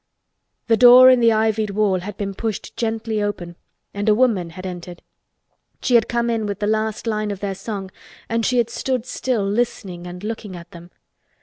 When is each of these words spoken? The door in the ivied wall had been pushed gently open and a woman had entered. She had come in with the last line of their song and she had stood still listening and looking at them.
The 0.65 0.77
door 0.77 1.11
in 1.11 1.19
the 1.19 1.31
ivied 1.31 1.69
wall 1.69 1.99
had 1.99 2.17
been 2.17 2.33
pushed 2.33 2.75
gently 2.75 3.21
open 3.21 3.55
and 3.93 4.09
a 4.09 4.15
woman 4.15 4.49
had 4.49 4.65
entered. 4.65 5.03
She 5.83 5.93
had 5.93 6.09
come 6.09 6.27
in 6.27 6.47
with 6.47 6.57
the 6.57 6.65
last 6.65 7.05
line 7.05 7.29
of 7.29 7.39
their 7.39 7.53
song 7.53 7.91
and 8.27 8.43
she 8.43 8.57
had 8.57 8.71
stood 8.71 9.05
still 9.05 9.45
listening 9.45 10.07
and 10.07 10.23
looking 10.23 10.55
at 10.55 10.71
them. 10.71 10.89